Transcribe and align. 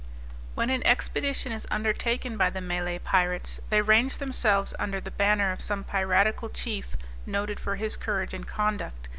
When 0.55 0.71
an 0.71 0.81
expedition 0.83 1.51
is 1.51 1.67
undertaken 1.69 2.35
by 2.35 2.49
the 2.49 2.59
Malay 2.59 2.97
pirates, 2.97 3.59
they 3.69 3.83
range 3.83 4.17
themselves 4.17 4.73
under 4.79 4.99
the 4.99 5.11
banner 5.11 5.51
of 5.51 5.61
some 5.61 5.83
piratical 5.83 6.49
chief 6.49 6.95
noted 7.27 7.59
for 7.59 7.75
his 7.75 7.97
courage 7.97 8.33
and 8.33 8.47
conduct. 8.47 9.09